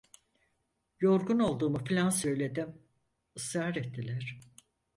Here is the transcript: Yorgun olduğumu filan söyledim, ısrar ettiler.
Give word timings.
Yorgun 0.99 1.39
olduğumu 1.39 1.83
filan 1.83 2.09
söyledim, 2.09 2.81
ısrar 3.37 3.75
ettiler. 3.75 4.39